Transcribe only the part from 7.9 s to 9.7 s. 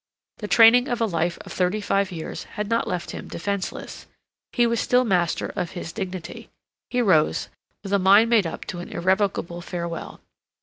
a mind made up to an irrevocable